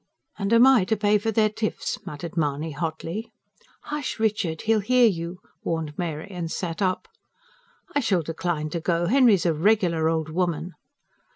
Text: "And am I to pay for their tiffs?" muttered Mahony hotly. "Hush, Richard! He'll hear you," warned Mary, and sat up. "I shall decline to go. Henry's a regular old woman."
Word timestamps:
"And 0.39 0.51
am 0.51 0.65
I 0.65 0.83
to 0.85 0.97
pay 0.97 1.19
for 1.19 1.29
their 1.29 1.47
tiffs?" 1.49 2.03
muttered 2.07 2.35
Mahony 2.35 2.71
hotly. 2.71 3.31
"Hush, 3.83 4.19
Richard! 4.19 4.63
He'll 4.63 4.79
hear 4.79 5.05
you," 5.05 5.37
warned 5.63 5.95
Mary, 5.95 6.27
and 6.31 6.49
sat 6.51 6.81
up. 6.81 7.07
"I 7.93 7.99
shall 7.99 8.23
decline 8.23 8.71
to 8.71 8.79
go. 8.79 9.05
Henry's 9.05 9.45
a 9.45 9.53
regular 9.53 10.09
old 10.09 10.29
woman." 10.29 10.71